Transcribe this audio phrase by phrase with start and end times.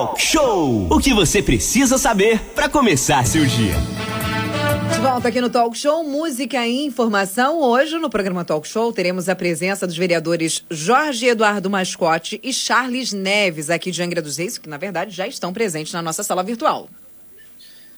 [0.00, 0.86] Talk Show.
[0.90, 3.74] O que você precisa saber para começar seu dia.
[4.94, 7.60] De volta aqui no Talk Show, música e informação.
[7.60, 13.12] Hoje, no programa Talk Show, teremos a presença dos vereadores Jorge Eduardo Mascote e Charles
[13.12, 16.42] Neves, aqui de Angra dos Reis, que na verdade já estão presentes na nossa sala
[16.42, 16.88] virtual.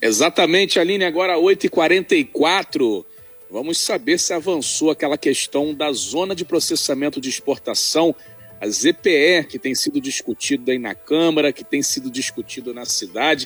[0.01, 3.05] Exatamente, Aline, agora 8h44.
[3.49, 8.13] Vamos saber se avançou aquela questão da zona de processamento de exportação,
[8.63, 13.45] a ZPE, que tem sido discutido aí na Câmara, que tem sido discutido na cidade,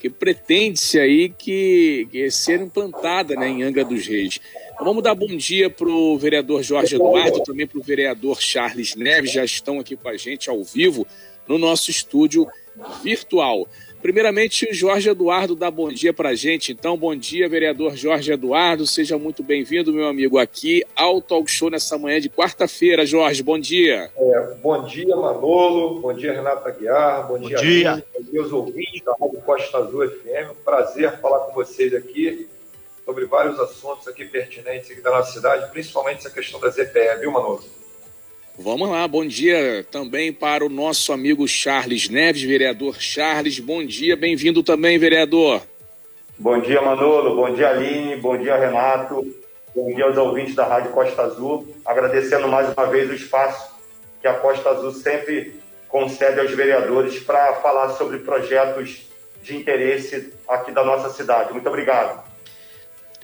[0.00, 4.40] que pretende-se aí que, que ser implantada né, em Angra dos Reis.
[4.74, 8.96] Então, vamos dar bom dia para o vereador Jorge Eduardo, também para o vereador Charles
[8.96, 11.06] Neves, já estão aqui com a gente ao vivo
[11.46, 12.44] no nosso estúdio
[13.04, 13.68] virtual.
[14.06, 16.70] Primeiramente, o Jorge Eduardo dá bom dia para a gente.
[16.70, 18.86] Então, bom dia, vereador Jorge Eduardo.
[18.86, 23.04] Seja muito bem-vindo, meu amigo, aqui ao Talk Show nessa manhã de quarta-feira.
[23.04, 24.08] Jorge, bom dia.
[24.16, 25.98] É, bom dia, Manolo.
[25.98, 27.26] Bom dia, Renata Guiar.
[27.26, 28.04] Bom, bom dia, dia.
[28.16, 30.52] Bom dia aos ouvintes da Rádio Costa Azul FM.
[30.52, 32.48] Um prazer falar com vocês aqui
[33.04, 37.32] sobre vários assuntos aqui pertinentes aqui da nossa cidade, principalmente essa questão da ZPE, viu,
[37.32, 37.64] Manolo?
[38.58, 43.58] Vamos lá, bom dia também para o nosso amigo Charles Neves, vereador Charles.
[43.58, 45.60] Bom dia, bem-vindo também, vereador.
[46.38, 47.36] Bom dia, Manolo.
[47.36, 48.16] Bom dia, Aline.
[48.16, 49.26] Bom dia, Renato.
[49.74, 51.68] Bom dia aos ouvintes da Rádio Costa Azul.
[51.84, 53.74] Agradecendo mais uma vez o espaço
[54.22, 59.02] que a Costa Azul sempre concede aos vereadores para falar sobre projetos
[59.42, 61.52] de interesse aqui da nossa cidade.
[61.52, 62.24] Muito obrigado.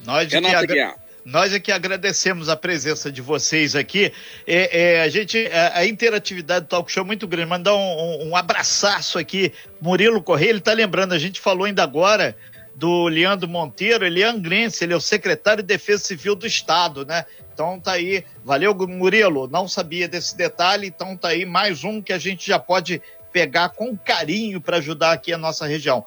[0.05, 4.13] Nós de Renato que nós é que agradecemos a presença de vocês aqui.
[4.47, 7.49] É, é, a gente, a, a, interatividade do Talk Show é muito grande.
[7.49, 9.53] Mandar um, um, um abraço aqui.
[9.81, 12.37] Murilo Correia, ele está lembrando, a gente falou ainda agora
[12.75, 17.05] do Leandro Monteiro, ele é angrense, ele é o secretário de Defesa Civil do Estado,
[17.05, 17.27] né?
[17.53, 22.13] Então tá aí, valeu Murilo, não sabia desse detalhe, então tá aí mais um que
[22.13, 26.05] a gente já pode pegar com carinho para ajudar aqui a nossa região.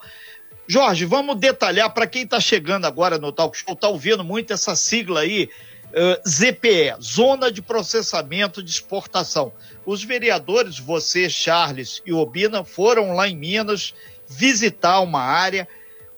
[0.68, 4.76] Jorge, vamos detalhar para quem está chegando agora no Talk Show, está ouvindo muito essa
[4.76, 5.48] sigla aí,
[5.92, 9.54] uh, ZPE, Zona de Processamento de Exportação.
[9.86, 13.94] Os vereadores, você, Charles e Obina, foram lá em Minas
[14.28, 15.68] visitar uma área.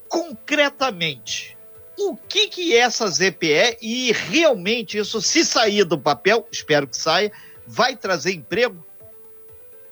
[0.08, 1.58] Concretamente,
[1.98, 6.96] o que, que é essa ZPE e realmente isso, se sair do papel, espero que
[6.96, 7.32] saia,
[7.66, 8.86] vai trazer emprego?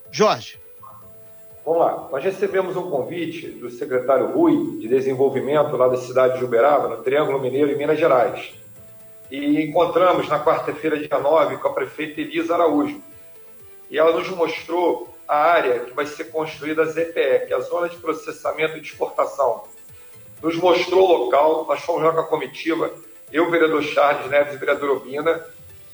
[0.10, 0.58] Jorge.
[1.66, 6.46] Vamos lá, nós recebemos um convite do secretário Rui, de Desenvolvimento, lá da cidade de
[6.46, 8.54] Uberaba, no Triângulo Mineiro, em Minas Gerais.
[9.32, 13.02] E encontramos na quarta-feira, dia 9, com a prefeita Elisa Araújo.
[13.90, 17.62] E ela nos mostrou a área que vai ser construída a ZPE, que é a
[17.62, 19.64] Zona de Processamento de Exportação.
[20.44, 22.94] Nos mostrou o local, nós fomos lá com a comitiva,
[23.34, 25.44] eu, vereador Charles Neves e vereador Obina,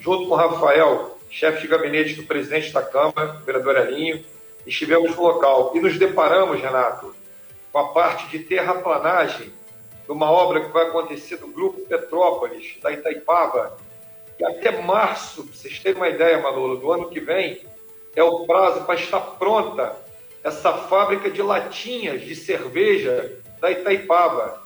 [0.01, 4.21] junto com o Rafael, chefe de gabinete do presidente da Câmara, vereador Elinho,
[4.65, 7.15] estivemos no local e nos deparamos, Renato,
[7.71, 9.51] com a parte de terraplanagem
[10.05, 13.77] de uma obra que vai acontecer do Grupo Petrópolis, da Itaipava,
[14.39, 17.61] e até março, para vocês terem uma ideia, Manolo, do ano que vem,
[18.15, 19.95] é o prazo para estar pronta
[20.43, 24.61] essa fábrica de latinhas de cerveja da Itaipava.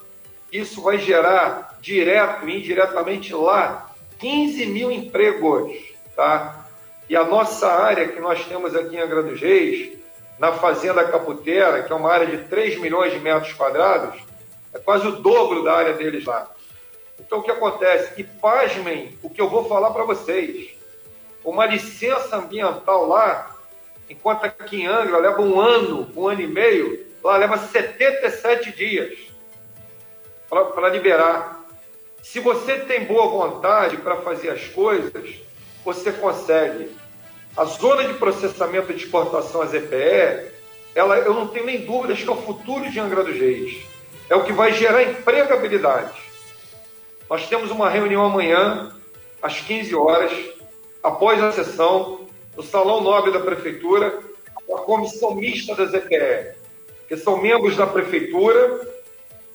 [0.52, 5.74] Isso vai gerar, direto e indiretamente lá, 15 mil empregos,
[6.16, 6.65] tá?
[7.08, 9.98] E a nossa área que nós temos aqui em Angra dos Reis,
[10.40, 14.20] na Fazenda Caputera, que é uma área de 3 milhões de metros quadrados,
[14.74, 16.52] é quase o dobro da área deles lá.
[17.20, 18.20] Então, o que acontece?
[18.20, 20.76] E pasmem o que eu vou falar para vocês.
[21.44, 23.56] Uma licença ambiental lá,
[24.10, 29.18] enquanto aqui em Angra leva um ano, um ano e meio, lá leva 77 dias
[30.50, 31.64] para liberar.
[32.22, 35.36] Se você tem boa vontade para fazer as coisas,
[35.86, 36.90] você consegue.
[37.56, 40.52] A zona de processamento de exportação, a ZPE,
[40.96, 43.86] ela, eu não tenho nem dúvidas que é o futuro de Angra dos Reis.
[44.30, 46.20] É o que vai gerar empregabilidade.
[47.30, 48.94] Nós temos uma reunião amanhã,
[49.42, 50.32] às 15 horas,
[51.02, 54.20] após a sessão, no Salão Nobre da Prefeitura,
[54.66, 56.56] com a comissão mista da ZPE,
[57.08, 58.96] que são membros da Prefeitura,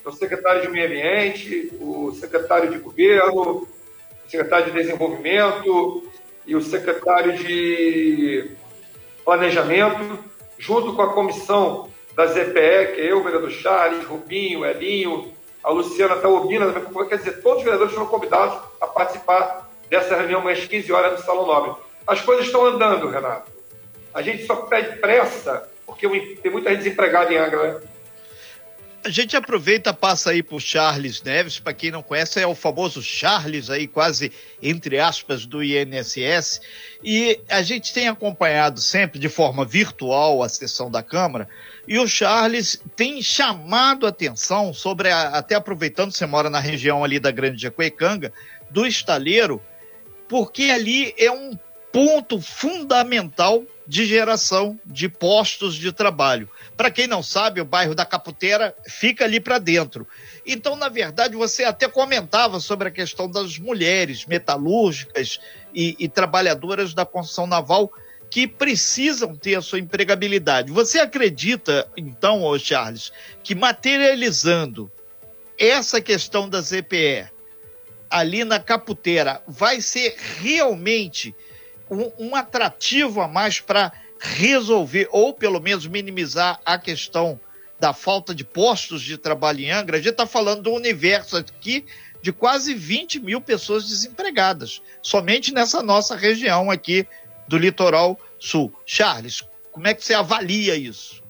[0.04, 6.09] o secretário de Meio Ambiente, o secretário de Governo, o secretário de Desenvolvimento,
[6.46, 8.50] e o secretário de
[9.24, 10.18] Planejamento,
[10.58, 15.32] junto com a comissão da ZPE, que é eu, o vereador Charles, Rubinho, Elinho,
[15.62, 16.72] a Luciana Taubina,
[17.08, 21.24] quer dizer, todos os vereadores foram convidados a participar dessa reunião às 15 horas no
[21.24, 21.72] Salão Nobre.
[22.06, 23.50] As coisas estão andando, Renato.
[24.12, 26.08] A gente só pede pressa, porque
[26.42, 27.80] tem muita gente desempregada em Angra, né?
[29.02, 33.02] A gente aproveita, passa aí por Charles Neves, para quem não conhece, é o famoso
[33.02, 34.30] Charles aí, quase
[34.62, 36.60] entre aspas, do INSS.
[37.02, 41.48] E a gente tem acompanhado sempre de forma virtual a sessão da Câmara,
[41.88, 47.18] e o Charles tem chamado atenção sobre, a, até aproveitando, você mora na região ali
[47.18, 48.32] da Grande Jacuecanga,
[48.70, 49.62] do estaleiro,
[50.28, 51.58] porque ali é um
[51.90, 56.48] ponto fundamental de geração de postos de trabalho.
[56.80, 60.08] Para quem não sabe, o bairro da Caputeira fica ali para dentro.
[60.46, 65.38] Então, na verdade, você até comentava sobre a questão das mulheres metalúrgicas
[65.74, 67.92] e, e trabalhadoras da construção naval
[68.30, 70.72] que precisam ter a sua empregabilidade.
[70.72, 73.12] Você acredita, então, ô Charles,
[73.42, 74.90] que materializando
[75.58, 77.28] essa questão da ZPE
[78.08, 81.36] ali na Caputeira vai ser realmente
[81.90, 87.40] um, um atrativo a mais para resolver, ou pelo menos minimizar a questão
[87.78, 89.96] da falta de postos de trabalho em Angra.
[89.96, 91.86] A gente está falando do universo aqui
[92.20, 97.06] de quase 20 mil pessoas desempregadas, somente nessa nossa região aqui
[97.48, 98.70] do litoral sul.
[98.84, 101.22] Charles, como é que você avalia isso?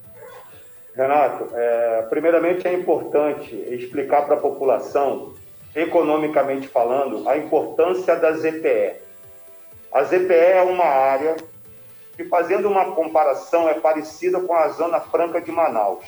[0.96, 5.34] Renato, é, primeiramente é importante explicar para a população,
[5.76, 8.96] economicamente falando, a importância da ZPE.
[9.93, 11.36] A ZPE é uma área
[12.20, 16.05] que, fazendo uma comparação, é parecida com a Zona Franca de Manaus.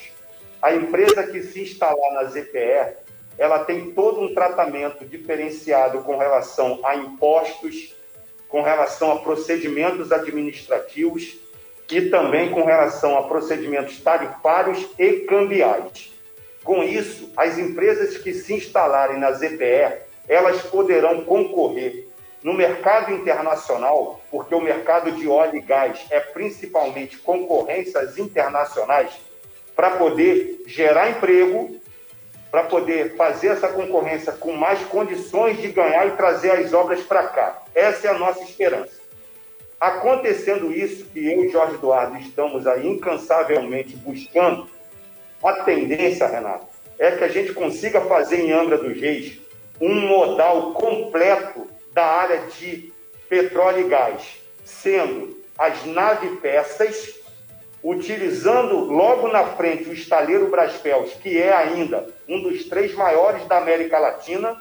[0.60, 2.96] A empresa que se instalar na ZPE,
[3.38, 7.96] ela tem todo um tratamento diferenciado com relação a impostos,
[8.46, 11.38] com relação a procedimentos administrativos
[11.90, 16.12] e também com relação a procedimentos tarifários e cambiais.
[16.62, 22.11] Com isso, as empresas que se instalarem na ZPE, elas poderão concorrer
[22.42, 29.12] no mercado internacional, porque o mercado de óleo e gás é principalmente concorrências internacionais,
[29.74, 31.80] para poder gerar emprego,
[32.50, 37.28] para poder fazer essa concorrência com mais condições de ganhar e trazer as obras para
[37.28, 37.62] cá.
[37.74, 39.00] Essa é a nossa esperança.
[39.80, 44.68] Acontecendo isso, que eu e Jorge Eduardo estamos aí incansavelmente buscando,
[45.42, 46.66] a tendência, Renato,
[46.98, 49.40] é que a gente consiga fazer em Angra dos Reis
[49.80, 52.92] um modal completo da área de
[53.28, 54.22] petróleo e gás,
[54.64, 57.20] sendo as nave-peças,
[57.82, 63.58] utilizando logo na frente o estaleiro Braspels, que é ainda um dos três maiores da
[63.58, 64.56] América Latina,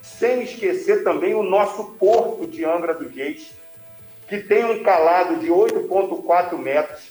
[0.00, 3.52] sem esquecer também o nosso porto de Angra dos Reis,
[4.28, 7.10] que tem um calado de 8,4 metros,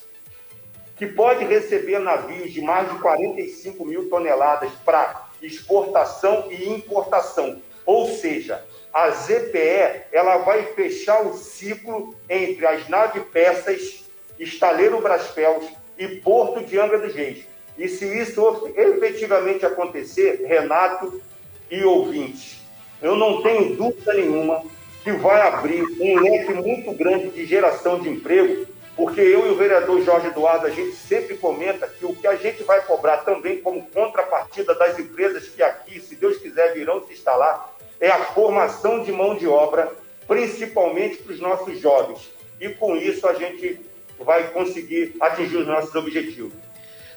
[0.95, 7.61] que pode receber navios de mais de 45 mil toneladas para exportação e importação.
[7.85, 8.63] Ou seja,
[8.93, 14.05] a ZPE ela vai fechar o ciclo entre as nave peças,
[14.39, 15.65] estaleiro Braspels
[15.97, 17.45] e Porto de Angra dos Reis.
[17.77, 21.21] E se isso efetivamente acontecer, Renato
[21.69, 22.59] e ouvintes,
[23.01, 24.63] eu não tenho dúvida nenhuma
[25.03, 29.55] que vai abrir um leque muito grande de geração de emprego, porque eu e o
[29.55, 33.61] vereador Jorge Eduardo, a gente sempre comenta que o que a gente vai cobrar também
[33.61, 39.03] como contrapartida das empresas que aqui, se Deus quiser, virão se instalar, é a formação
[39.03, 39.91] de mão de obra,
[40.27, 42.29] principalmente para os nossos jovens.
[42.59, 43.79] E com isso a gente
[44.19, 46.53] vai conseguir atingir os nossos objetivos.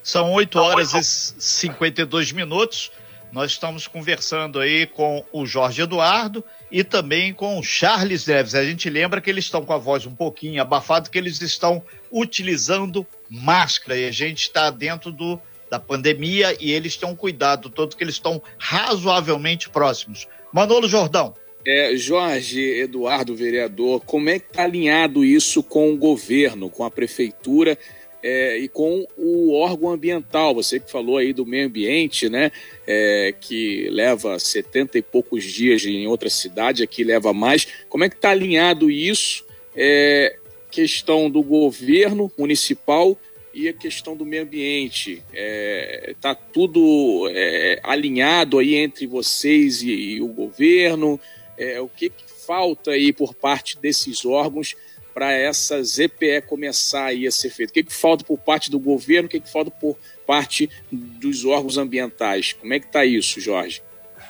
[0.03, 2.91] São 8 horas e 52 minutos.
[3.31, 8.55] Nós estamos conversando aí com o Jorge Eduardo e também com o Charles Neves.
[8.55, 11.83] A gente lembra que eles estão com a voz um pouquinho abafada, que eles estão
[12.11, 15.41] utilizando máscara e a gente está dentro do,
[15.71, 20.29] da pandemia e eles têm um cuidado todo que eles estão razoavelmente próximos.
[20.53, 21.35] Manolo Jordão.
[21.65, 26.91] É, Jorge Eduardo, vereador, como é que está alinhado isso com o governo, com a
[26.91, 27.79] prefeitura
[28.23, 30.55] é, e com o órgão ambiental?
[30.55, 32.51] Você que falou aí do meio ambiente, né?
[32.87, 37.67] É, que leva 70 e poucos dias em outra cidade, aqui leva mais.
[37.89, 39.47] Como é que está alinhado isso?
[39.75, 40.37] É,
[40.71, 43.17] questão do governo municipal
[43.55, 45.23] e a questão do meio ambiente.
[45.33, 51.21] Está é, tá tudo é, alinhado aí entre vocês e, e o governo?
[51.57, 54.75] É, o que, que, falta aí por parte desses órgãos
[55.15, 57.71] para essa ZPE começar aí a ser feita?
[57.71, 59.27] O que, que falta por parte do governo?
[59.27, 62.53] O que, que falta por parte dos órgãos ambientais?
[62.53, 63.83] Como é que está isso, Jorge?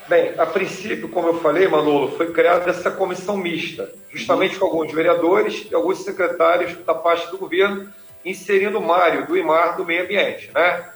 [0.08, 4.92] Bem, a princípio, como eu falei, Manolo, foi criada essa comissão mista, justamente com alguns
[4.92, 7.88] vereadores e alguns secretários da parte do governo,
[8.24, 10.92] inserindo o Mário do IMAR do meio ambiente, né?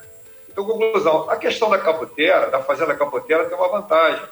[0.48, 4.22] Então, conclusão, a questão da capoteira, da fazenda capoteira, tem uma vantagem,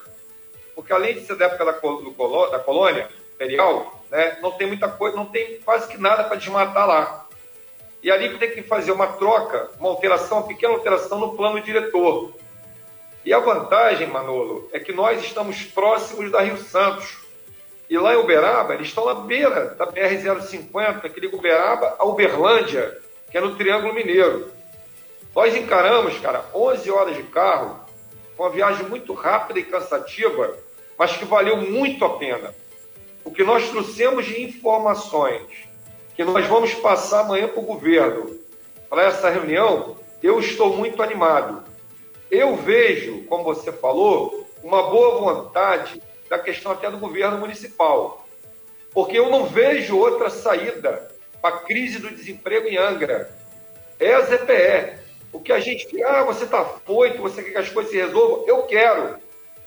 [0.74, 5.16] porque além de ser da época da, da colônia imperial, né, não tem muita coisa,
[5.16, 7.26] não tem quase que nada para desmatar lá.
[8.02, 12.32] E ali tem que fazer uma troca, uma alteração, uma pequena alteração no plano diretor.
[13.24, 17.23] E a vantagem, Manolo, é que nós estamos próximos da Rio Santos.
[17.88, 22.98] E lá em Uberaba, eles estão na beira da BR-050, que liga Uberaba a Uberlândia,
[23.30, 24.50] que é no Triângulo Mineiro.
[25.34, 27.80] Nós encaramos, cara, 11 horas de carro,
[28.38, 30.56] uma viagem muito rápida e cansativa,
[30.98, 32.54] mas que valeu muito a pena.
[33.24, 35.42] O que nós trouxemos de informações
[36.14, 38.38] que nós vamos passar amanhã para o governo
[38.88, 41.64] para essa reunião, eu estou muito animado.
[42.30, 48.26] Eu vejo, como você falou, uma boa vontade da questão até do governo municipal.
[48.92, 51.10] Porque eu não vejo outra saída
[51.42, 53.30] para a crise do desemprego em Angra.
[53.98, 55.04] É a ZPE.
[55.32, 58.44] O que a gente ah, você está foito, você quer que as coisas se resolvam?
[58.46, 59.18] Eu quero.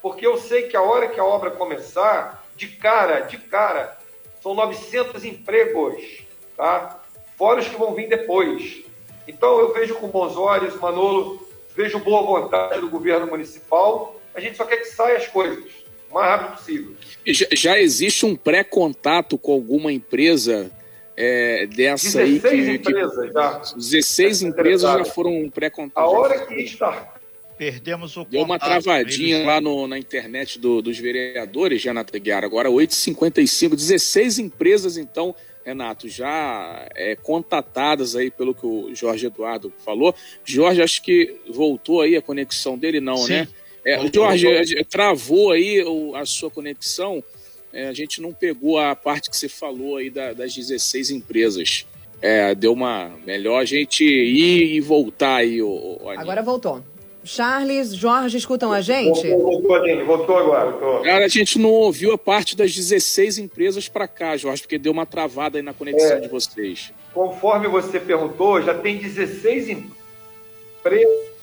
[0.02, 3.98] Porque eu sei que a hora que a obra começar, de cara, de cara,
[4.42, 6.24] são 900 empregos,
[6.56, 7.02] tá?
[7.38, 8.84] Fora os que vão vir depois.
[9.28, 11.46] Então eu vejo com bons olhos, Manolo,
[11.76, 14.16] vejo boa vontade do governo municipal.
[14.34, 16.96] A gente só quer que saia as coisas o mais rápido possível.
[17.26, 20.72] Já, já existe um pré-contato com alguma empresa
[21.16, 22.80] é, dessa 16 aí?
[22.80, 23.62] Que, empresas já.
[23.76, 26.00] 16 empresas já foram pré-contato.
[26.00, 27.18] A hora que está
[27.58, 32.46] Perdemos o Deu uma travadinha lá no, na internet do, dos vereadores, Renato Guiara.
[32.46, 35.34] Agora, 8h55, 16 empresas, então,
[35.66, 40.14] Renato, já é, contatadas aí pelo que o Jorge Eduardo falou.
[40.46, 43.34] Jorge, acho que voltou aí a conexão dele, não, Sim.
[43.34, 43.48] né?
[43.88, 44.86] É, voltou, Jorge, voltou.
[44.90, 45.82] travou aí
[46.14, 47.24] a sua conexão.
[47.72, 51.88] É, a gente não pegou a parte que você falou aí da, das 16 empresas.
[52.22, 53.12] É, deu uma.
[53.26, 55.62] Melhor a gente ir e voltar aí.
[55.62, 56.84] O, o Agora voltou.
[57.24, 59.30] Charles, Jorge, escutam a gente?
[59.30, 60.72] Voltou, Aline, voltou agora.
[60.72, 61.02] Voltou.
[61.04, 64.92] Cara, a gente não ouviu a parte das 16 empresas para cá, Jorge, porque deu
[64.92, 66.92] uma travada aí na conexão é, de vocês.
[67.14, 71.37] Conforme você perguntou, já tem 16 empresas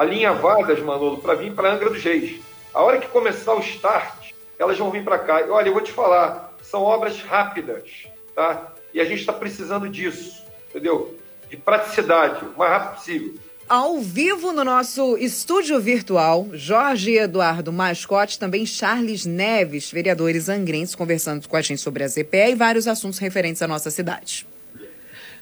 [0.00, 2.40] alinhavadas, Manolo, para vir para Angra dos Reis.
[2.72, 5.42] A hora que começar o start, elas vão vir para cá.
[5.42, 8.72] E olha, eu vou te falar, são obras rápidas, tá?
[8.94, 11.14] E a gente está precisando disso, entendeu?
[11.50, 13.34] De praticidade, o mais rápido possível
[13.68, 21.48] ao vivo no nosso estúdio virtual, Jorge Eduardo Mascote, também Charles Neves, vereadores angrenses, conversando
[21.48, 24.44] com a gente sobre a ZPE e vários assuntos referentes à nossa cidade.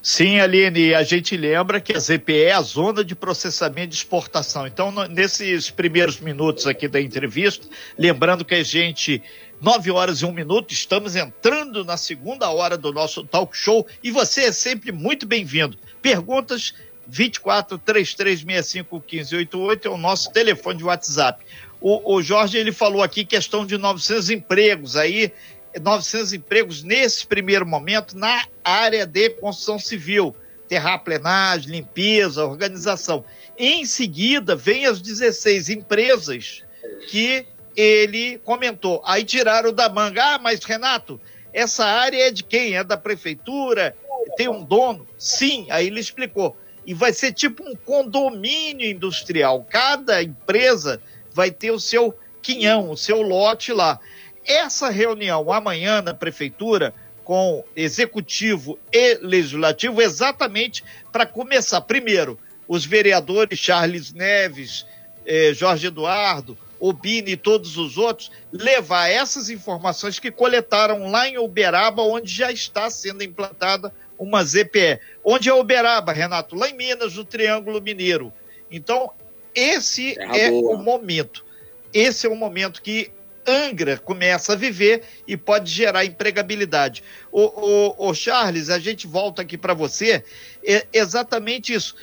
[0.00, 4.67] Sim, Aline, a gente lembra que a ZPE é a zona de processamento de exportação.
[4.67, 7.67] Então, nesses primeiros minutos aqui da entrevista,
[7.99, 9.23] lembrando que a gente
[9.61, 14.11] 9 horas e um minuto, estamos entrando na segunda hora do nosso talk show e
[14.11, 15.76] você é sempre muito bem-vindo.
[16.00, 16.75] Perguntas
[17.09, 21.45] 24 3365 1588 é o nosso telefone de WhatsApp.
[21.81, 25.33] O, o Jorge ele falou aqui questão de 900 empregos aí,
[25.78, 30.35] 900 empregos nesse primeiro momento na área de construção civil,
[30.68, 33.25] terraplenagem, limpeza, organização.
[33.56, 36.62] Em seguida, vem as 16 empresas
[37.08, 39.02] que ele comentou.
[39.04, 40.35] Aí tiraram da manga.
[40.35, 41.20] Ah, mas Renato,
[41.52, 42.76] essa área é de quem?
[42.76, 43.97] É da prefeitura?
[44.37, 45.06] Tem um dono?
[45.16, 46.56] Sim, aí ele explicou
[46.88, 49.66] e vai ser tipo um condomínio industrial.
[49.68, 51.02] Cada empresa
[51.35, 54.00] vai ter o seu quinhão, o seu lote lá.
[54.49, 61.83] Essa reunião amanhã na prefeitura com executivo e legislativo exatamente para começar.
[61.83, 64.87] Primeiro, os vereadores Charles Neves,
[65.26, 71.37] eh, Jorge Eduardo, Obini e todos os outros levar essas informações que coletaram lá em
[71.37, 74.99] Uberaba, onde já está sendo implantada uma ZPE.
[75.23, 76.57] Onde é Uberaba, Renato?
[76.57, 78.33] Lá em Minas, no Triângulo Mineiro.
[78.71, 79.11] Então,
[79.55, 81.45] esse é, é o momento.
[81.93, 83.11] Esse é o momento que
[83.49, 87.02] Angra começa a viver e pode gerar empregabilidade.
[87.33, 90.23] O, Charles, a gente volta aqui para você,
[90.62, 91.97] é exatamente isso.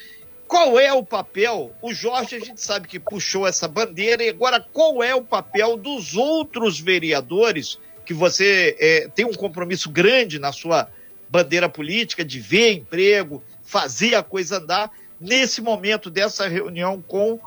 [0.48, 1.74] Qual é o papel?
[1.82, 5.78] O Jorge, a gente sabe que puxou essa bandeira, e agora qual é o papel
[5.78, 10.88] dos outros vereadores que você é, tem um compromisso grande na sua
[11.30, 17.40] bandeira política, de ver emprego, fazer a coisa andar, nesse momento dessa reunião com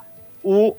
[0.42, 0.76] o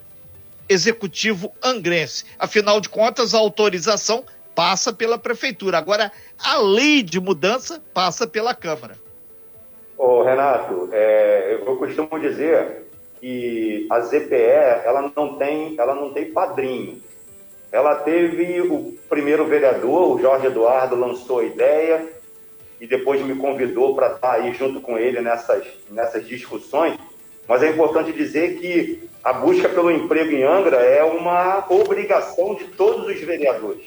[0.70, 2.24] executivo angrense.
[2.38, 4.24] Afinal de contas, a autorização
[4.56, 5.78] passa pela prefeitura.
[5.78, 8.96] Agora, a lei de mudança passa pela Câmara.
[9.98, 12.86] Ô, Renato, é, eu costumo dizer
[13.20, 17.02] que a ZPE ela não tem, ela não tem padrinho.
[17.72, 22.08] Ela teve o primeiro vereador, o Jorge Eduardo, lançou a ideia,
[22.80, 26.98] e depois me convidou para estar aí junto com ele nessas, nessas discussões.
[27.50, 32.65] Mas é importante dizer que a busca pelo emprego em Angra é uma obrigação de
[32.65, 33.86] todos os vereadores.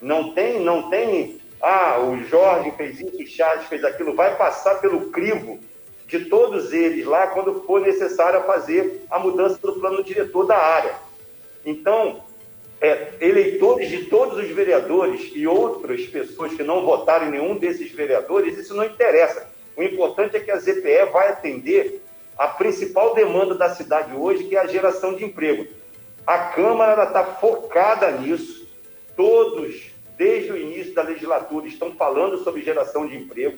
[0.00, 4.76] Não tem, não tem, ah, o Jorge fez isso, o Charles fez aquilo, vai passar
[4.76, 5.58] pelo crivo
[6.06, 10.94] de todos eles lá quando for necessário fazer a mudança do plano diretor da área.
[11.64, 12.22] Então,
[12.80, 17.90] é, eleitores de todos os vereadores e outras pessoas que não votaram em nenhum desses
[17.90, 19.50] vereadores, isso não interessa.
[19.76, 22.05] O importante é que a ZPE vai atender
[22.36, 25.66] a principal demanda da cidade hoje, que é a geração de emprego.
[26.26, 28.68] A Câmara está focada nisso.
[29.16, 33.56] Todos, desde o início da legislatura, estão falando sobre geração de emprego.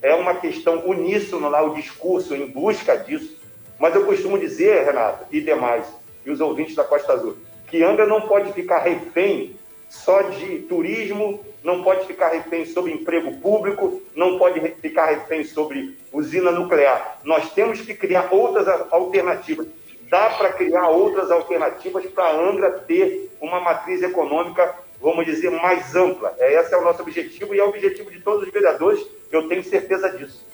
[0.00, 3.40] É uma questão uníssona lá, o discurso em busca disso.
[3.78, 5.86] Mas eu costumo dizer, Renato, e demais,
[6.24, 7.36] e os ouvintes da Costa Azul,
[7.68, 9.56] que Angra não pode ficar refém
[9.92, 15.98] só de turismo, não pode ficar refém sobre emprego público, não pode ficar refém sobre
[16.10, 17.20] usina nuclear.
[17.22, 19.66] Nós temos que criar outras alternativas.
[20.08, 25.94] Dá para criar outras alternativas para a Angra ter uma matriz econômica, vamos dizer, mais
[25.94, 26.34] ampla.
[26.38, 29.46] É, esse é o nosso objetivo e é o objetivo de todos os vereadores, eu
[29.46, 30.44] tenho certeza disso.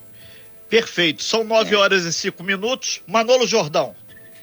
[0.68, 1.22] Perfeito.
[1.22, 3.02] São nove horas e cinco minutos.
[3.06, 3.94] Manolo Jordão.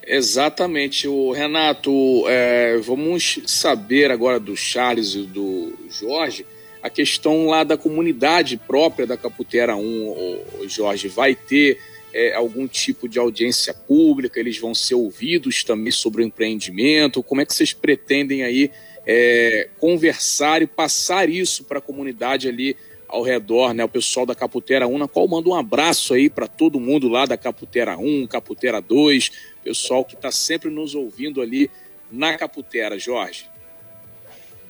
[0.06, 1.92] Exatamente, o Renato.
[2.28, 6.46] É, vamos saber agora do Charles e do Jorge
[6.86, 11.80] a questão lá da comunidade própria da Caputera 1, o Jorge, vai ter
[12.14, 14.40] é, algum tipo de audiência pública?
[14.40, 17.24] Eles vão ser ouvidos também sobre o empreendimento?
[17.24, 18.70] Como é que vocês pretendem aí
[19.04, 23.84] é, conversar e passar isso para a comunidade ali ao redor, né?
[23.84, 27.26] O pessoal da Caputera 1, na qual manda um abraço aí para todo mundo lá
[27.26, 29.32] da Caputera 1, Caputera 2,
[29.64, 31.70] pessoal que está sempre nos ouvindo ali
[32.12, 33.50] na Caputera, Jorge.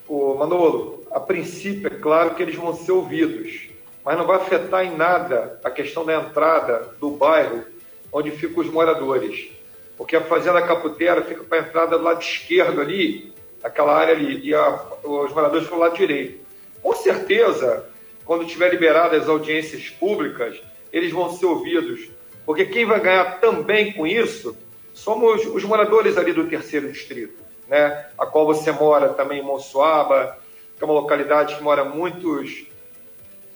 [0.07, 3.69] Ô, Manolo, a princípio é claro que eles vão ser ouvidos,
[4.03, 7.65] mas não vai afetar em nada a questão da entrada do bairro
[8.11, 9.49] onde ficam os moradores.
[9.97, 14.47] Porque a Fazenda Caputera fica para a entrada do lado esquerdo ali, aquela área ali,
[14.47, 16.45] e a, os moradores ficam do lado direito.
[16.81, 17.85] Com certeza,
[18.25, 20.59] quando tiver liberadas as audiências públicas,
[20.91, 22.09] eles vão ser ouvidos.
[22.45, 24.57] Porque quem vai ganhar também com isso
[24.93, 28.07] somos os moradores ali do terceiro distrito, né?
[28.17, 30.37] A qual você mora também em Monsuaba,
[30.77, 32.65] que é uma localidade que mora muitos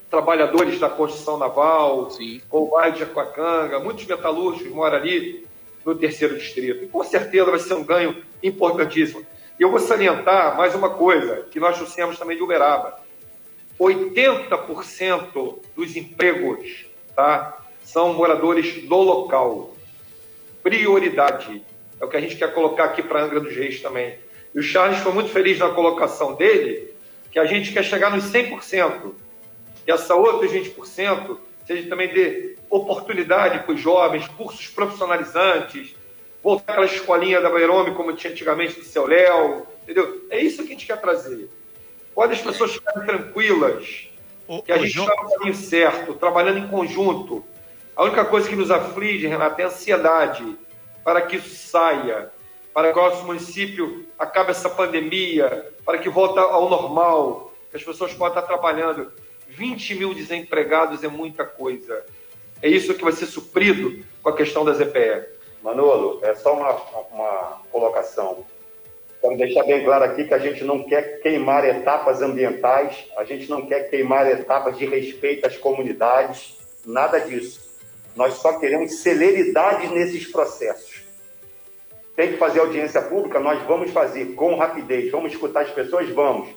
[0.09, 2.41] trabalhadores da construção naval, Sim.
[2.49, 5.47] com o bairro de Aquacanga, muitos metalúrgicos moram ali
[5.85, 6.83] no terceiro distrito.
[6.83, 9.25] E com certeza vai ser um ganho importantíssimo.
[9.59, 12.99] E eu vou salientar mais uma coisa que nós trouxemos também de Uberaba.
[13.79, 19.75] 80% dos empregos tá, são moradores do local
[20.61, 21.63] prioridade.
[21.99, 24.17] É o que a gente quer colocar aqui para Angra dos Reis também.
[24.53, 26.93] E o Charles foi muito feliz na colocação dele,
[27.31, 29.13] que a gente quer chegar nos 100%.
[29.87, 35.95] E essa outra 20% seja também de oportunidade para os jovens, cursos profissionalizantes,
[36.43, 40.25] voltar aquela escolinha da Bairome como tinha antigamente do seu Léo, entendeu?
[40.29, 41.49] É isso que a gente quer trazer.
[42.13, 44.09] Pode as pessoas ficarem tranquilas,
[44.65, 47.45] que a gente está no caminho certo, trabalhando em conjunto,
[47.95, 50.57] a única coisa que nos aflige, Renato, é a ansiedade
[51.03, 52.31] para que isso saia,
[52.73, 57.83] para que o nosso município acabe essa pandemia, para que volte ao normal, que as
[57.83, 59.11] pessoas possam estar trabalhando.
[59.49, 62.05] 20 mil desempregados é muita coisa.
[62.61, 65.25] É isso que vai ser suprido com a questão da ZPE.
[65.61, 66.71] Manolo, é só uma,
[67.11, 68.45] uma colocação.
[69.29, 73.47] Quero deixar bem claro aqui que a gente não quer queimar etapas ambientais, a gente
[73.47, 77.61] não quer queimar etapas de respeito às comunidades, nada disso.
[78.15, 81.03] Nós só queremos celeridade nesses processos.
[82.15, 83.39] Tem que fazer audiência pública?
[83.39, 85.11] Nós vamos fazer com rapidez.
[85.11, 86.09] Vamos escutar as pessoas?
[86.09, 86.49] Vamos.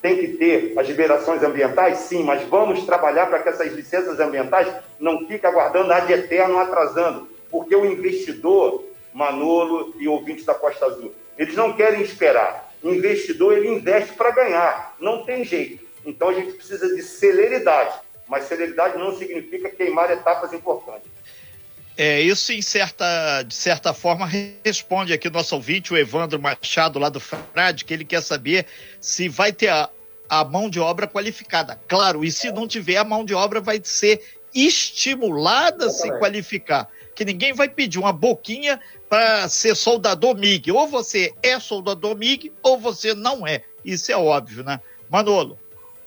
[0.00, 1.98] Tem que ter as liberações ambientais?
[1.98, 7.28] Sim, mas vamos trabalhar para que essas licenças ambientais não fiquem aguardando ad eterno, atrasando.
[7.50, 12.72] Porque o investidor, Manolo e ouvintes da Costa Azul, eles não querem esperar.
[12.82, 14.96] O investidor, ele investe para ganhar.
[15.00, 15.84] Não tem jeito.
[16.06, 17.98] Então, a gente precisa de celeridade
[18.30, 21.10] mas celeridade não significa queimar etapas importantes.
[21.96, 24.26] É, isso em certa, de certa forma
[24.64, 28.64] responde aqui o nosso ouvinte, o Evandro Machado, lá do FRAD, que ele quer saber
[29.00, 29.90] se vai ter a,
[30.28, 31.78] a mão de obra qualificada.
[31.88, 34.22] Claro, e se não tiver, a mão de obra vai ser
[34.54, 36.88] estimulada a se qualificar.
[37.20, 40.72] Que ninguém vai pedir uma boquinha para ser soldador MIG.
[40.72, 43.62] Ou você é soldador MIG, ou você não é.
[43.84, 44.80] Isso é óbvio, né?
[45.10, 45.58] Manolo.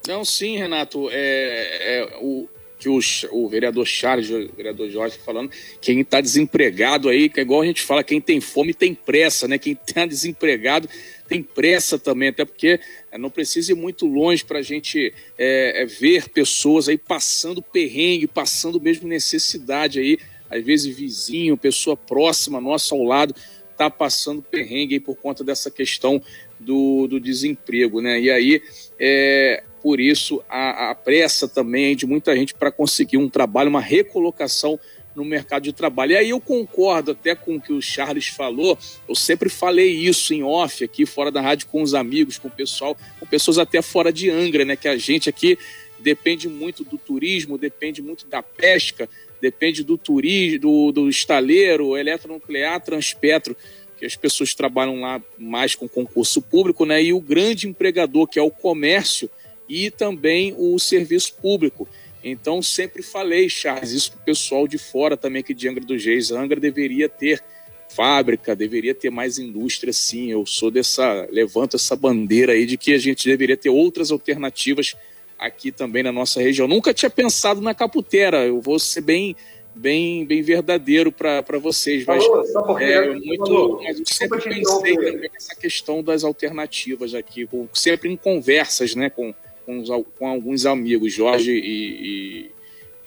[0.07, 1.09] Não, sim, Renato.
[1.11, 2.49] É, é o
[2.79, 2.99] que o,
[3.31, 7.61] o, vereador Charles, o vereador Jorge tá falando, quem está desempregado aí, que é igual
[7.61, 9.59] a gente fala, quem tem fome tem pressa, né?
[9.59, 10.89] Quem está desempregado
[11.27, 12.79] tem pressa também, até porque
[13.11, 17.61] é, não precisa ir muito longe para a gente é, é, ver pessoas aí passando
[17.61, 20.17] perrengue, passando mesmo necessidade aí,
[20.53, 23.35] às vezes vizinho, pessoa próxima nossa ao lado,
[23.71, 26.21] está passando perrengue por conta dessa questão
[26.59, 28.19] do, do desemprego, né?
[28.19, 28.61] E aí,
[28.99, 33.81] é, por isso, a, a pressa também de muita gente para conseguir um trabalho, uma
[33.81, 34.79] recolocação
[35.15, 36.13] no mercado de trabalho.
[36.13, 40.33] E aí eu concordo até com o que o Charles falou, eu sempre falei isso
[40.33, 43.81] em off aqui, fora da rádio, com os amigos, com o pessoal, com pessoas até
[43.81, 44.75] fora de Angra, né?
[44.75, 45.57] Que a gente aqui
[46.03, 49.09] depende muito do turismo, depende muito da pesca,
[49.41, 53.55] depende do turismo, do, do estaleiro, eletronuclear, transpetro,
[53.97, 57.01] que as pessoas trabalham lá mais com concurso público, né?
[57.01, 59.29] E o grande empregador, que é o comércio
[59.67, 61.87] e também o serviço público.
[62.23, 66.03] Então, sempre falei, Charles, isso para o pessoal de fora também aqui de Angra dos
[66.03, 66.31] Reis.
[66.31, 67.43] Angra deveria ter
[67.89, 70.31] fábrica, deveria ter mais indústria, sim.
[70.31, 74.95] Eu sou dessa, levanto essa bandeira aí de que a gente deveria ter outras alternativas
[75.37, 76.67] aqui também na nossa região.
[76.67, 79.35] Nunca tinha pensado na Caputera, eu vou ser bem
[79.75, 82.05] bem, bem verdadeiro para vocês.
[82.05, 88.11] Mas, Falou, é, muito, mas eu sempre pensei também nessa questão das alternativas aqui, sempre
[88.11, 89.33] em conversas né, com,
[89.65, 92.51] com, com alguns amigos, Jorge e,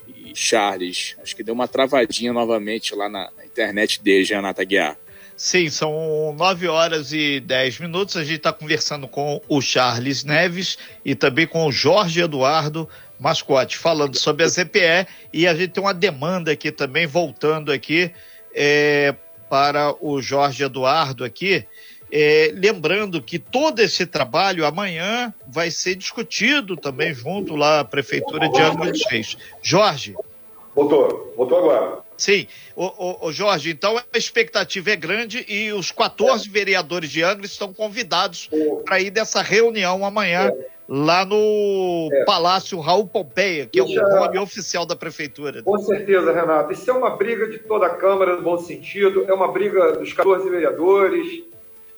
[0.07, 1.15] e, e, Charles.
[1.21, 4.97] Acho que deu uma travadinha novamente lá na, na internet deles, Renata Guiar.
[5.37, 8.17] Sim, são 9 horas e 10 minutos.
[8.17, 13.77] A gente está conversando com o Charles Neves e também com o Jorge Eduardo Mascote,
[13.77, 15.07] falando sobre a ZPE.
[15.31, 18.11] E a gente tem uma demanda aqui também, voltando aqui
[18.51, 19.13] é,
[19.47, 21.63] para o Jorge Eduardo aqui.
[22.11, 28.49] É, lembrando que todo esse trabalho amanhã vai ser discutido também junto lá à Prefeitura
[28.49, 29.37] de Angra dos Reis.
[29.61, 30.15] Jorge.
[30.73, 32.06] Voltou, voltou agora.
[32.17, 36.51] Sim, o, o, o, Jorge, então a expectativa é grande e os 14 é.
[36.51, 38.49] vereadores de Angra estão convidados
[38.83, 40.65] para ir dessa reunião amanhã é.
[40.89, 42.25] lá no é.
[42.25, 45.61] Palácio Raul Pompeia, que é o nome oficial da Prefeitura.
[45.61, 46.73] Com certeza, Renato.
[46.73, 50.11] Isso é uma briga de toda a Câmara, no bom sentido, é uma briga dos
[50.11, 51.43] 14 vereadores,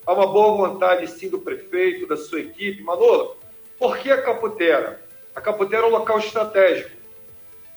[0.06, 2.84] há uma boa vontade, sim, do prefeito, da sua equipe.
[2.84, 3.38] Manolo,
[3.78, 5.00] por que a Caputera?
[5.34, 7.00] A Caputera é um local estratégico.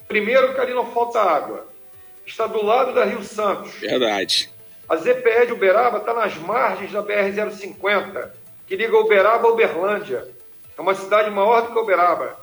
[0.08, 1.71] Primeiro, que ali não falta água.
[2.26, 3.72] Está do lado da Rio Santos.
[3.74, 4.50] Verdade.
[4.88, 8.30] A ZPE de Uberaba está nas margens da BR-050,
[8.66, 10.28] que liga Uberaba a Uberlândia.
[10.76, 12.38] É uma cidade maior do que Uberaba.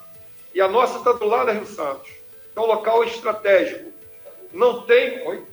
[0.53, 2.11] E a nossa está do lado da Rio Santos.
[2.55, 3.91] É um local estratégico.
[4.51, 5.25] Não tem.
[5.27, 5.43] Oi?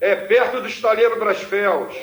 [0.00, 1.94] É perto do estaleiro Brasfels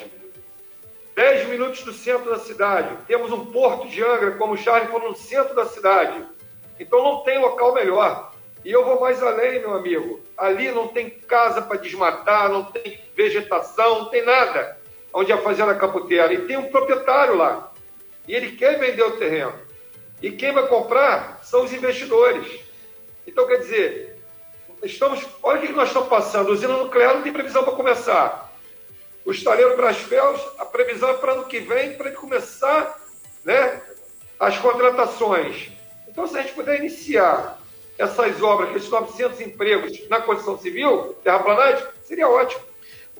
[1.18, 2.96] 10 minutos do centro da cidade.
[3.08, 6.24] Temos um porto de Angra, como o Charles falou, no centro da cidade.
[6.78, 8.27] Então não tem local melhor.
[8.68, 10.20] E eu vou mais além, meu amigo.
[10.36, 14.76] Ali não tem casa para desmatar, não tem vegetação, não tem nada
[15.10, 16.34] onde a fazenda caputeira.
[16.34, 17.72] E tem um proprietário lá.
[18.26, 19.54] E ele quer vender o terreno.
[20.20, 22.60] E quem vai comprar são os investidores.
[23.26, 24.18] Então, quer dizer,
[24.82, 25.26] estamos.
[25.42, 26.50] Olha o que nós estamos passando.
[26.52, 28.52] Usina nuclear não tem previsão para começar.
[29.24, 33.00] O estaleiro Brasfels, a previsão é para ano que vem, para ele começar
[33.46, 33.80] né,
[34.38, 35.70] as contratações.
[36.06, 37.57] Então, se a gente puder iniciar
[37.98, 42.62] essas obras, esses 900 empregos na construção civil, terraplanagem, seria ótimo.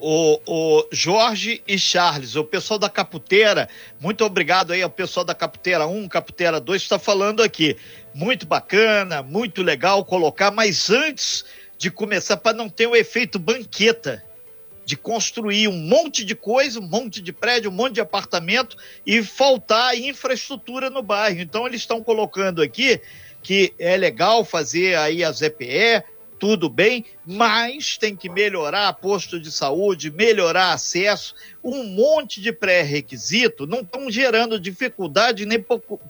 [0.00, 5.34] O, o, Jorge e Charles, o pessoal da Caputeira, muito obrigado aí ao pessoal da
[5.34, 7.76] Caputeira 1, Caputeira 2, está falando aqui.
[8.14, 11.44] Muito bacana, muito legal colocar, mas antes
[11.76, 14.22] de começar, para não ter o efeito banqueta,
[14.88, 19.22] de construir um monte de coisa, um monte de prédio, um monte de apartamento e
[19.22, 21.40] faltar infraestrutura no bairro.
[21.40, 22.98] Então eles estão colocando aqui
[23.42, 26.02] que é legal fazer aí a ZPE,
[26.38, 33.66] tudo bem, mas tem que melhorar posto de saúde, melhorar acesso, um monte de pré-requisito,
[33.66, 35.64] não estão gerando dificuldade nem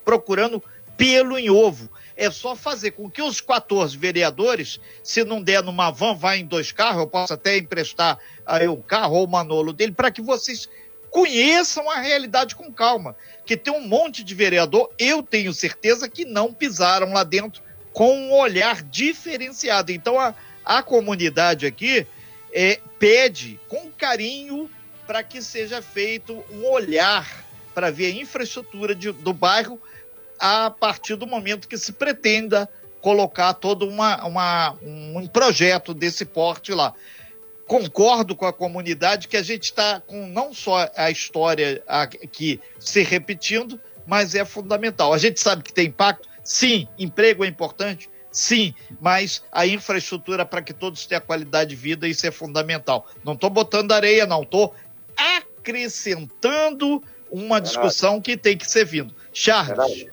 [0.04, 0.62] procurando
[0.96, 1.88] pelo em ovo
[2.18, 6.44] é só fazer com que os 14 vereadores, se não der numa van, vá em
[6.44, 10.20] dois carros, eu posso até emprestar aí o carro ou o manolo dele, para que
[10.20, 10.68] vocês
[11.10, 13.14] conheçam a realidade com calma.
[13.48, 17.62] Que tem um monte de vereador, eu tenho certeza que não pisaram lá dentro
[17.94, 19.90] com um olhar diferenciado.
[19.90, 22.06] Então a, a comunidade aqui
[22.52, 24.70] é, pede com carinho
[25.06, 27.42] para que seja feito um olhar
[27.74, 29.80] para ver a infraestrutura de, do bairro
[30.38, 32.68] a partir do momento que se pretenda
[33.00, 36.92] colocar todo uma, uma, um projeto desse porte lá.
[37.68, 43.02] Concordo com a comunidade que a gente está com não só a história aqui se
[43.02, 45.12] repetindo, mas é fundamental.
[45.12, 50.62] A gente sabe que tem impacto, sim, emprego é importante, sim, mas a infraestrutura para
[50.62, 53.06] que todos tenham qualidade de vida, isso é fundamental.
[53.22, 54.74] Não estou botando areia, não, estou
[55.14, 59.14] acrescentando uma discussão que tem que ser vindo.
[59.30, 60.06] Charles.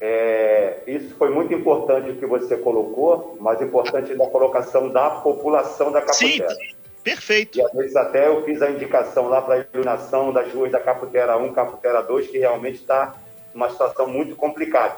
[0.00, 6.02] É, isso foi muito importante que você colocou, mas importante da colocação da população da
[6.02, 6.50] Caputera.
[6.50, 7.58] Sim, perfeito.
[7.58, 10.80] E às vezes até eu fiz a indicação lá para a iluminação das ruas da
[10.80, 13.14] Caputera 1, Caputera 2, que realmente está
[13.54, 14.96] uma situação muito complicada.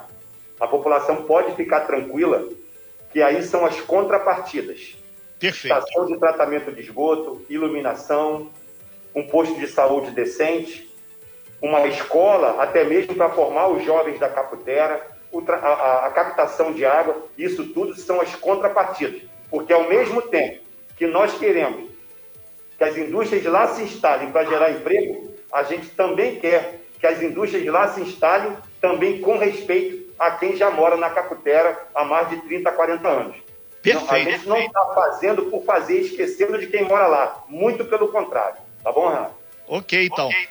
[0.59, 2.45] A população pode ficar tranquila
[3.11, 4.95] que aí são as contrapartidas.
[5.39, 5.73] Perfeito.
[5.73, 8.49] estação de tratamento de esgoto, iluminação,
[9.15, 10.88] um posto de saúde decente,
[11.61, 16.85] uma escola, até mesmo para formar os jovens da Caputera, a, a, a captação de
[16.85, 19.21] água, isso tudo são as contrapartidas.
[19.49, 20.63] Porque ao mesmo tempo
[20.97, 21.89] que nós queremos
[22.77, 27.05] que as indústrias de lá se instalem para gerar emprego, a gente também quer que
[27.05, 31.77] as indústrias de lá se instalem também com respeito a quem já mora na Caputera
[31.93, 33.37] há mais de 30, 40 anos.
[33.81, 34.13] Perfeito.
[34.13, 37.43] a gente não está fazendo por fazer, esquecendo de quem mora lá.
[37.47, 38.57] Muito pelo contrário.
[38.83, 39.33] Tá bom, Renato?
[39.67, 40.27] Ok, então.
[40.27, 40.47] Okay,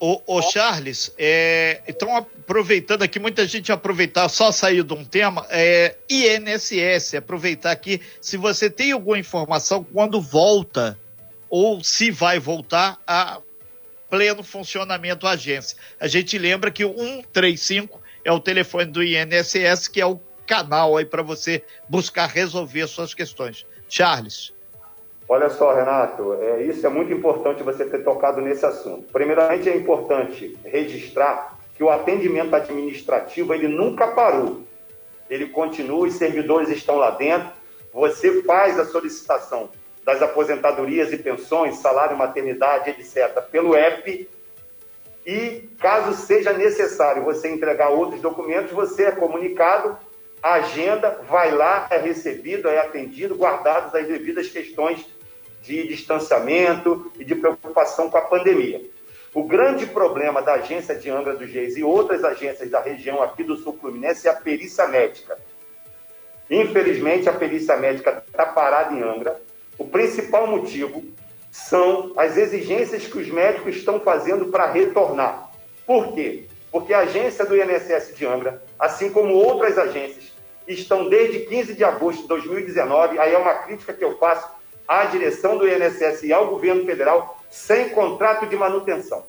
[0.00, 5.96] ô Charles, é, então aproveitando aqui, muita gente aproveitar, só saiu de um tema, é,
[6.08, 10.98] INSS, aproveitar aqui, se você tem alguma informação quando volta
[11.48, 13.40] ou se vai voltar a
[14.10, 15.76] pleno funcionamento a agência.
[15.98, 20.96] A gente lembra que o 135 é o telefone do INSS, que é o canal
[20.96, 23.66] aí para você buscar resolver suas questões.
[23.88, 24.53] Charles.
[25.28, 29.10] Olha só, Renato, é, isso é muito importante você ter tocado nesse assunto.
[29.10, 34.62] Primeiramente, é importante registrar que o atendimento administrativo ele nunca parou.
[35.28, 37.48] Ele continua, os servidores estão lá dentro.
[37.92, 39.70] Você faz a solicitação
[40.04, 44.28] das aposentadorias e pensões, salário, maternidade, etc., pelo app.
[45.26, 49.96] E caso seja necessário você entregar outros documentos, você é comunicado,
[50.42, 55.13] a agenda vai lá, é recebido, é atendido, guardados as devidas questões
[55.64, 58.82] de distanciamento e de preocupação com a pandemia.
[59.34, 63.42] O grande problema da agência de Angra dos Reis e outras agências da região aqui
[63.42, 65.36] do Sul Fluminense é a perícia médica.
[66.48, 69.40] Infelizmente, a perícia médica está parada em Angra.
[69.78, 71.02] O principal motivo
[71.50, 75.50] são as exigências que os médicos estão fazendo para retornar.
[75.86, 76.44] Por quê?
[76.70, 80.32] Porque a agência do INSS de Angra, assim como outras agências,
[80.68, 84.48] estão desde 15 de agosto de 2019, aí é uma crítica que eu faço
[84.86, 89.24] à direção do INSS e ao governo federal sem contrato de manutenção.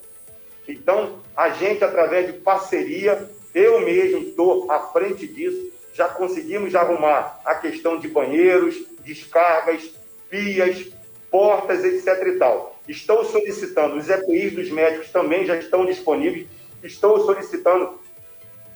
[0.68, 7.40] Então, a gente, através de parceria, eu mesmo estou à frente disso, já conseguimos arrumar
[7.46, 9.92] a questão de banheiros, descargas,
[10.30, 10.88] pias,
[11.32, 12.28] portas, etc.
[12.28, 12.76] e tal.
[12.88, 16.48] Estou solicitando, os EPIs dos médicos também já estão disponíveis,
[16.84, 18.00] estou solicitando,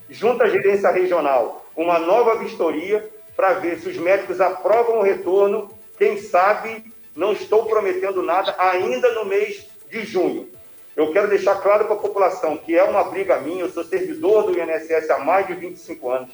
[0.09, 5.69] junto à gerência regional, uma nova vistoria para ver se os médicos aprovam o retorno
[5.99, 10.49] quem sabe, não estou prometendo nada ainda no mês de junho.
[10.95, 14.43] Eu quero deixar claro para a população que é uma briga minha, eu sou servidor
[14.43, 16.29] do INSS há mais de 25 anos,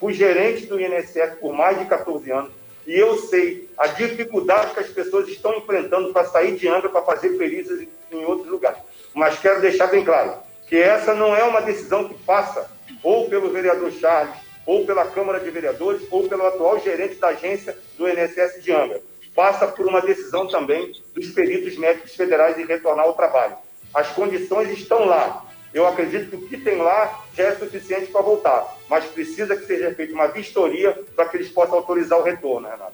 [0.00, 2.50] fui gerente do INSS por mais de 14 anos,
[2.86, 7.02] e eu sei a dificuldade que as pessoas estão enfrentando para sair de Angra para
[7.02, 8.78] fazer perícias em outros lugares.
[9.12, 12.70] Mas quero deixar bem claro que essa não é uma decisão que passa
[13.02, 17.76] ou pelo vereador Charles, ou pela Câmara de Vereadores, ou pelo atual gerente da agência
[17.98, 19.09] do INSS de Angra
[19.40, 23.56] passa por uma decisão também dos peritos médicos federais em retornar ao trabalho.
[23.94, 25.46] As condições estão lá.
[25.72, 29.64] Eu acredito que o que tem lá já é suficiente para voltar, mas precisa que
[29.64, 32.92] seja feita uma vistoria para que eles possam autorizar o retorno, Renato.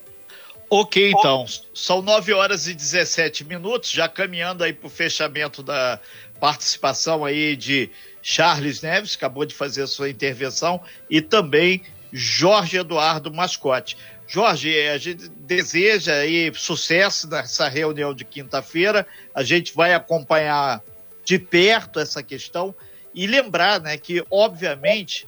[0.71, 1.47] Ok, então.
[1.75, 5.99] São 9 horas e 17 minutos, já caminhando aí para o fechamento da
[6.39, 7.91] participação aí de
[8.23, 10.81] Charles Neves, acabou de fazer a sua intervenção,
[11.11, 11.83] e também
[12.13, 13.97] Jorge Eduardo Mascote.
[14.29, 19.07] Jorge, a gente deseja aí sucesso nessa reunião de quinta-feira.
[19.35, 20.83] A gente vai acompanhar
[21.25, 22.75] de perto essa questão
[23.15, 25.27] e lembrar, né, que obviamente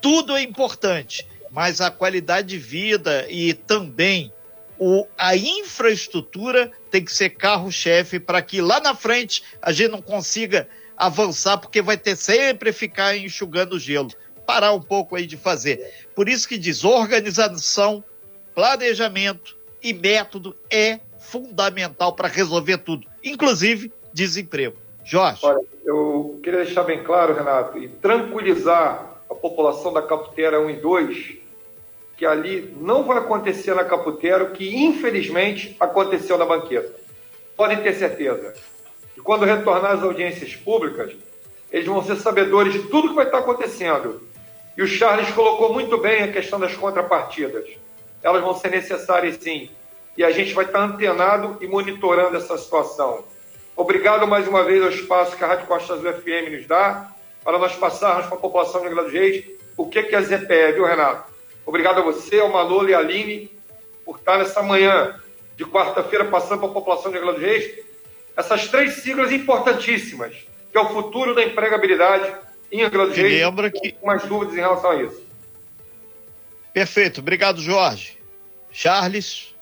[0.00, 4.32] tudo é importante, mas a qualidade de vida e também
[4.78, 10.00] o, a infraestrutura tem que ser carro-chefe para que lá na frente a gente não
[10.00, 14.10] consiga avançar, porque vai ter sempre ficar enxugando gelo.
[14.46, 16.08] Parar um pouco aí de fazer.
[16.14, 18.02] Por isso que diz organização
[18.60, 24.76] planejamento e método é fundamental para resolver tudo, inclusive desemprego.
[25.02, 25.40] Jorge.
[25.42, 30.76] Olha, eu queria deixar bem claro, Renato, e tranquilizar a população da Caputera 1 e
[30.76, 31.36] 2,
[32.18, 36.94] que ali não vai acontecer na Caputera o que infelizmente aconteceu na banqueta.
[37.56, 38.52] Podem ter certeza
[39.14, 41.14] que quando retornar às audiências públicas,
[41.72, 44.20] eles vão ser sabedores de tudo que vai estar acontecendo.
[44.76, 47.64] E o Charles colocou muito bem a questão das contrapartidas
[48.22, 49.70] elas vão ser necessárias sim.
[50.16, 53.24] E a gente vai estar antenado e monitorando essa situação.
[53.76, 57.10] Obrigado mais uma vez ao espaço que a Rádio Costa Azul FM nos dá,
[57.42, 59.44] para nós passarmos para a população de Angra dos Reis
[59.80, 61.32] o que, que é a ZPE, viu, Renato?
[61.64, 63.50] Obrigado a você, ao Manolo e a Aline,
[64.04, 65.18] por estar nessa manhã
[65.56, 67.78] de quarta-feira passando para a população de Angra dos Reis
[68.36, 70.34] essas três siglas importantíssimas,
[70.70, 72.30] que é o futuro da empregabilidade
[72.70, 73.40] em Angra dos Reis.
[73.40, 73.94] Lembra que...
[74.04, 75.29] mais dúvidas em relação a isso.
[76.72, 78.18] Perfeito, obrigado, Jorge.
[78.70, 79.54] Charles.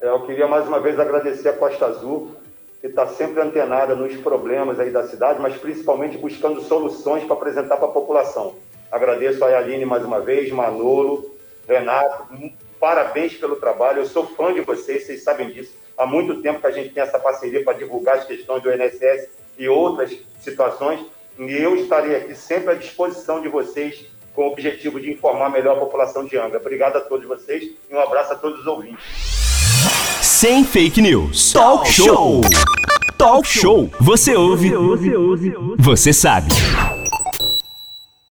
[0.00, 2.34] É, eu queria mais uma vez agradecer a Costa Azul,
[2.80, 7.76] que está sempre antenada nos problemas aí da cidade, mas principalmente buscando soluções para apresentar
[7.76, 8.56] para a população.
[8.90, 11.36] Agradeço a Aline mais uma vez, Manolo,
[11.68, 12.26] Renato,
[12.80, 13.98] parabéns pelo trabalho.
[13.98, 15.74] Eu sou fã de vocês, vocês sabem disso.
[15.96, 19.28] Há muito tempo que a gente tem essa parceria para divulgar as questões do INSS
[19.58, 21.00] e outras situações.
[21.38, 24.06] E eu estarei aqui sempre à disposição de vocês
[24.38, 26.60] com o objetivo de informar melhor a população de Angra.
[26.60, 29.04] Obrigado a todos vocês e um abraço a todos os ouvintes.
[30.22, 31.52] Sem fake news.
[31.52, 32.42] Talk show.
[33.18, 33.90] Talk show.
[33.98, 34.70] Você ouve.
[35.80, 36.52] Você sabe.